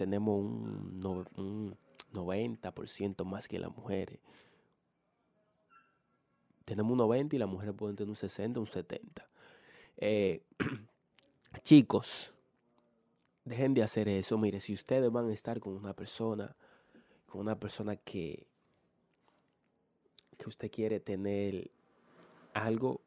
Tenemos 0.00 0.40
un, 0.40 0.98
no- 0.98 1.26
un 1.36 1.76
90% 2.14 3.26
más 3.26 3.48
que 3.48 3.58
las 3.58 3.70
mujeres. 3.70 4.18
Tenemos 6.64 6.92
un 6.92 6.98
90 6.98 7.36
y 7.36 7.38
las 7.38 7.50
mujeres 7.50 7.74
pueden 7.76 7.96
tener 7.96 8.08
un 8.08 8.16
60, 8.16 8.60
un 8.60 8.66
70. 8.66 9.28
Eh, 9.98 10.42
chicos, 11.62 12.32
dejen 13.44 13.74
de 13.74 13.82
hacer 13.82 14.08
eso. 14.08 14.38
Mire, 14.38 14.58
si 14.60 14.72
ustedes 14.72 15.12
van 15.12 15.28
a 15.28 15.34
estar 15.34 15.60
con 15.60 15.74
una 15.74 15.92
persona, 15.92 16.56
con 17.26 17.42
una 17.42 17.60
persona 17.60 17.96
que, 17.96 18.46
que 20.38 20.48
usted 20.48 20.70
quiere 20.70 20.98
tener 20.98 21.70
algo 22.54 23.02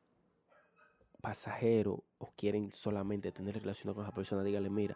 pasajero 1.22 2.04
o 2.20 2.32
quieren 2.36 2.72
solamente 2.72 3.32
tener 3.32 3.56
relación 3.56 3.96
con 3.96 4.04
esa 4.04 4.14
persona, 4.14 4.44
dígale, 4.44 4.70
mira, 4.70 4.96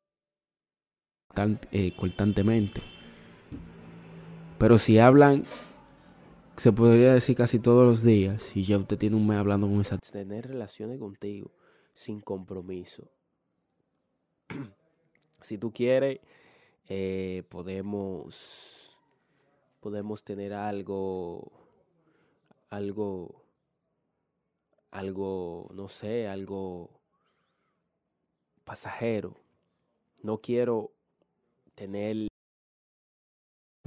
Eh, 1.71 1.93
constantemente. 1.95 2.81
Pero 4.57 4.77
si 4.77 4.99
hablan, 4.99 5.43
se 6.57 6.71
podría 6.71 7.13
decir 7.13 7.35
casi 7.35 7.59
todos 7.59 7.85
los 7.85 8.03
días, 8.03 8.55
y 8.55 8.63
ya 8.63 8.77
usted 8.77 8.97
tiene 8.97 9.15
un 9.15 9.25
mes 9.25 9.37
hablando 9.37 9.67
con 9.67 9.81
esa... 9.81 9.97
Tener 9.97 10.47
relaciones 10.47 10.99
contigo 10.99 11.51
sin 11.93 12.21
compromiso. 12.21 13.09
si 15.41 15.57
tú 15.57 15.71
quieres, 15.71 16.19
eh, 16.87 17.43
podemos, 17.49 18.97
podemos 19.79 20.23
tener 20.23 20.53
algo, 20.53 21.51
algo, 22.69 23.43
algo, 24.91 25.69
no 25.73 25.87
sé, 25.87 26.27
algo 26.27 27.01
pasajero. 28.63 29.37
No 30.21 30.37
quiero 30.39 30.91
tener 31.81 32.30